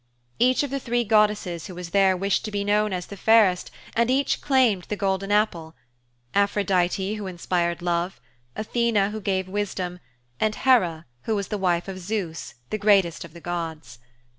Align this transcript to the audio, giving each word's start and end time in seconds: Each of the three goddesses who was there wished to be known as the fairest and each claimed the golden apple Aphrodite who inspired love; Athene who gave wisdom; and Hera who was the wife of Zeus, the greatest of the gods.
Each 0.39 0.63
of 0.63 0.71
the 0.71 0.79
three 0.79 1.03
goddesses 1.03 1.67
who 1.67 1.75
was 1.75 1.91
there 1.91 2.17
wished 2.17 2.43
to 2.45 2.51
be 2.51 2.63
known 2.63 2.91
as 2.91 3.05
the 3.05 3.15
fairest 3.15 3.69
and 3.95 4.09
each 4.09 4.41
claimed 4.41 4.85
the 4.89 4.95
golden 4.95 5.31
apple 5.31 5.75
Aphrodite 6.33 7.13
who 7.13 7.27
inspired 7.27 7.83
love; 7.83 8.19
Athene 8.55 8.95
who 9.11 9.21
gave 9.21 9.47
wisdom; 9.47 9.99
and 10.39 10.55
Hera 10.55 11.05
who 11.25 11.35
was 11.35 11.49
the 11.49 11.59
wife 11.59 11.87
of 11.87 11.99
Zeus, 11.99 12.55
the 12.71 12.79
greatest 12.79 13.23
of 13.23 13.33
the 13.33 13.41
gods. 13.41 13.99